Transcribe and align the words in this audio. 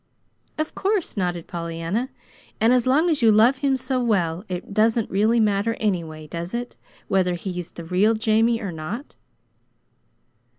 "Of 0.57 0.73
course," 0.73 1.15
nodded 1.15 1.45
Pollyanna. 1.45 2.09
"And 2.59 2.73
as 2.73 2.87
long 2.87 3.07
as 3.07 3.21
you 3.21 3.31
love 3.31 3.57
him 3.57 3.77
so 3.77 4.03
well, 4.03 4.43
it 4.49 4.73
doesn't 4.73 5.11
really 5.11 5.39
matter, 5.39 5.75
anyway, 5.79 6.25
does 6.25 6.55
it, 6.55 6.75
whether 7.07 7.35
he's 7.35 7.69
the 7.69 7.83
real 7.85 8.15
Jamie 8.15 8.59
or 8.63 8.71
not?" 8.71 9.15